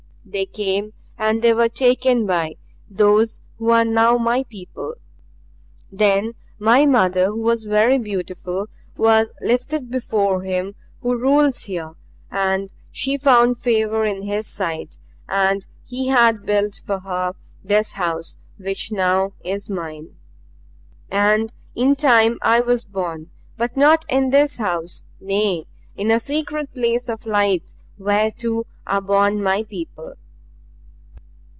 They 0.23 0.45
came, 0.45 0.93
and 1.17 1.41
they 1.41 1.53
were 1.53 1.67
taken 1.67 2.25
by 2.25 2.55
Those 2.89 3.41
who 3.57 3.71
are 3.71 3.83
now 3.83 4.17
my 4.17 4.43
people. 4.43 4.93
Then 5.91 6.35
my 6.57 6.85
mother, 6.85 7.25
who 7.25 7.41
was 7.41 7.65
very 7.65 7.97
beautiful, 7.97 8.67
was 8.95 9.33
lifted 9.41 9.91
before 9.91 10.43
him 10.43 10.75
who 11.01 11.17
rules 11.17 11.63
here 11.63 11.95
and 12.31 12.71
she 12.93 13.17
found 13.17 13.57
favor 13.57 14.05
in 14.05 14.21
his 14.21 14.47
sight 14.47 14.97
and 15.27 15.67
he 15.85 16.07
had 16.07 16.45
built 16.45 16.75
for 16.75 16.99
her 16.99 17.33
this 17.61 17.93
house, 17.93 18.37
which 18.57 18.89
now 18.89 19.33
is 19.43 19.69
mine. 19.69 20.15
"And 21.09 21.51
in 21.75 21.93
time 21.97 22.37
I 22.41 22.61
was 22.61 22.85
born 22.85 23.31
but 23.57 23.75
not 23.75 24.05
in 24.07 24.29
this 24.29 24.57
house. 24.57 25.03
Nay 25.19 25.65
in 25.97 26.09
a 26.09 26.21
secret 26.21 26.73
place 26.73 27.09
of 27.09 27.25
light 27.25 27.73
where, 27.97 28.31
too, 28.31 28.65
are 28.87 28.99
born 29.01 29.41
my 29.43 29.61
people." 29.63 30.15